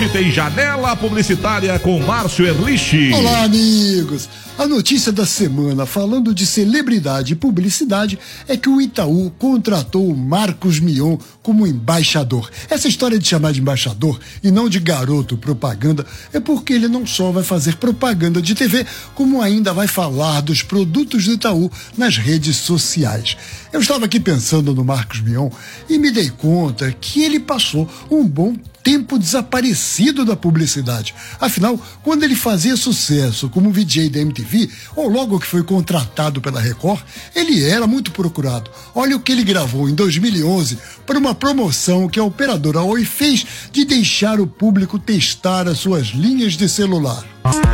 [0.00, 3.12] Hoje tem janela publicitária com Márcio Erlich.
[3.12, 4.30] Olá, amigos.
[4.56, 8.18] A notícia da semana falando de celebridade e publicidade
[8.48, 12.50] é que o Itaú contratou o Marcos Mion como embaixador.
[12.70, 17.06] Essa história de chamar de embaixador e não de garoto propaganda é porque ele não
[17.06, 22.16] só vai fazer propaganda de TV, como ainda vai falar dos produtos do Itaú nas
[22.16, 23.36] redes sociais.
[23.70, 25.50] Eu estava aqui pensando no Marcos Mion
[25.90, 31.14] e me dei conta que ele passou um bom tempo desaparecido da publicidade.
[31.40, 36.60] Afinal, quando ele fazia sucesso como VJ da MTV, ou logo que foi contratado pela
[36.60, 37.00] Record,
[37.34, 38.70] ele era muito procurado.
[38.94, 43.46] Olha o que ele gravou em 2011 para uma promoção que a operadora Oi fez
[43.72, 47.24] de deixar o público testar as suas linhas de celular.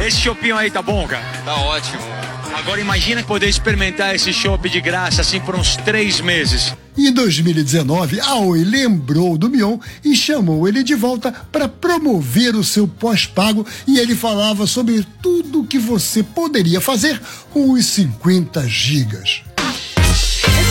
[0.07, 1.25] Esse chopinho aí tá bom, cara?
[1.45, 2.16] Tá ótimo.
[2.57, 6.75] Agora imagina poder experimentar esse chopp de graça assim por uns três meses.
[6.97, 12.65] Em 2019, a Oi lembrou do Mion e chamou ele de volta para promover o
[12.65, 17.21] seu pós-pago e ele falava sobre tudo que você poderia fazer
[17.53, 19.43] com os 50 gigas.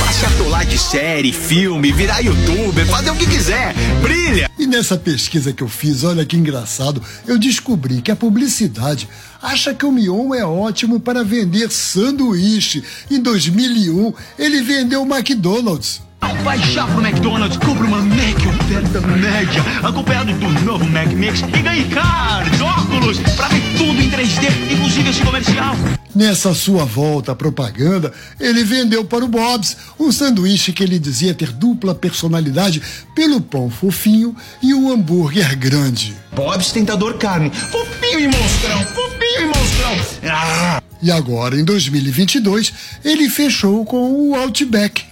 [0.10, 3.76] É se atolar de série, filme, virar youtuber, fazer o que quiser.
[4.02, 4.50] Brilha!
[4.66, 9.08] E nessa pesquisa que eu fiz, olha que engraçado, eu descobri que a publicidade
[9.40, 12.84] acha que o Mion é ótimo para vender sanduíche.
[13.12, 16.02] Em 2001, ele vendeu o McDonald's.
[16.44, 21.62] Vai já pro McDonald's, compra uma Mac oferta média, acompanhado do novo Mac Mix e
[21.62, 25.76] ganhe cards, óculos, pra ver tudo em 3D, inclusive esse comercial.
[26.16, 31.34] Nessa sua volta à propaganda, ele vendeu para o Bob's um sanduíche que ele dizia
[31.34, 32.82] ter dupla personalidade
[33.14, 36.16] pelo pão fofinho e o hambúrguer grande.
[36.34, 40.32] Bob's Tentador Carne, fofinho e monstrão, fofinho e monstrão.
[40.32, 40.82] Ah!
[41.02, 45.04] E agora, em 2022, ele fechou com o Outback.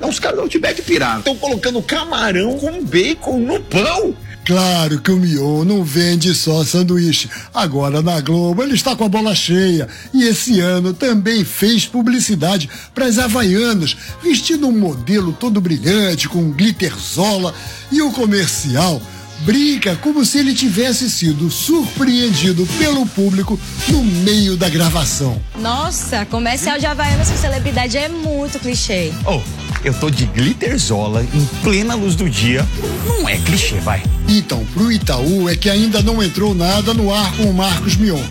[0.00, 1.18] Os caras do Outback piraram.
[1.18, 4.14] Estão colocando camarão com bacon no pão.
[4.44, 7.30] Claro que o Mion não vende só sanduíche.
[7.52, 9.88] Agora na Globo ele está com a bola cheia.
[10.12, 16.50] E esse ano também fez publicidade para as Havaianas, vestindo um modelo todo brilhante, com
[16.50, 17.54] glitterzola.
[17.90, 19.00] E o comercial
[19.40, 23.58] brinca como se ele tivesse sido surpreendido pelo público
[23.88, 25.40] no meio da gravação.
[25.58, 29.12] Nossa, comercial de Havaianas com celebridade é muito clichê.
[29.26, 29.40] Oh,
[29.84, 32.66] eu tô de glitterzola em plena luz do dia.
[33.06, 34.02] Não é clichê, vai.
[34.28, 38.22] Então, pro Itaú é que ainda não entrou nada no ar com o Marcos Mion.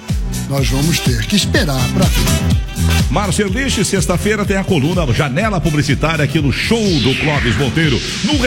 [0.50, 2.64] Nós vamos ter que esperar para ver.
[3.10, 8.02] Márcio Erlich, sexta-feira tem a coluna Janela Publicitária aqui no show do Clóvis Monteiro.
[8.24, 8.40] No